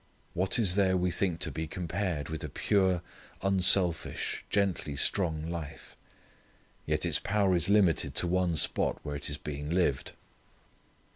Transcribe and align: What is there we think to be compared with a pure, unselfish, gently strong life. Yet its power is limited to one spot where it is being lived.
What 0.33 0.57
is 0.57 0.73
there 0.73 0.97
we 0.97 1.11
think 1.11 1.39
to 1.41 1.51
be 1.51 1.67
compared 1.67 2.27
with 2.27 2.43
a 2.43 2.49
pure, 2.49 3.03
unselfish, 3.43 4.43
gently 4.49 4.95
strong 4.95 5.45
life. 5.47 5.95
Yet 6.87 7.05
its 7.05 7.19
power 7.19 7.55
is 7.55 7.69
limited 7.69 8.15
to 8.15 8.25
one 8.27 8.55
spot 8.55 8.97
where 9.03 9.15
it 9.15 9.29
is 9.29 9.37
being 9.37 9.69
lived. 9.69 10.13